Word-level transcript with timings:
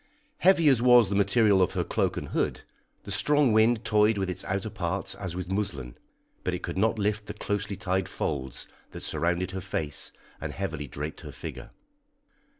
Heavy 0.39 0.67
as 0.67 0.81
was 0.81 1.09
the 1.09 1.15
material 1.15 1.61
of 1.61 1.73
her 1.73 1.83
cloak 1.83 2.17
and 2.17 2.29
hood, 2.29 2.61
the 3.03 3.11
strong 3.11 3.51
wind 3.53 3.85
toyed 3.85 4.17
with 4.17 4.31
its 4.31 4.43
outer 4.45 4.71
parts 4.71 5.13
as 5.13 5.35
with 5.35 5.51
muslin, 5.51 5.95
but 6.43 6.55
it 6.55 6.63
could 6.63 6.75
not 6.75 6.97
lift 6.97 7.27
the 7.27 7.35
closely 7.35 7.75
tied 7.75 8.09
folds 8.09 8.67
that 8.93 9.03
surrounded 9.03 9.51
her 9.51 9.61
face 9.61 10.11
and 10.41 10.53
heavily 10.53 10.87
draped 10.87 11.21
her 11.21 11.31
figure. 11.31 11.69